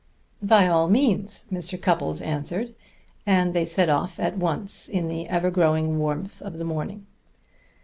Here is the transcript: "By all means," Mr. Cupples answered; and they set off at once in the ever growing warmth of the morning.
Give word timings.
"By 0.41 0.65
all 0.67 0.89
means," 0.89 1.45
Mr. 1.51 1.79
Cupples 1.79 2.23
answered; 2.23 2.73
and 3.23 3.53
they 3.53 3.67
set 3.67 3.87
off 3.87 4.19
at 4.19 4.35
once 4.35 4.89
in 4.89 5.09
the 5.09 5.27
ever 5.29 5.51
growing 5.51 5.99
warmth 5.99 6.41
of 6.41 6.57
the 6.57 6.65
morning. 6.65 7.05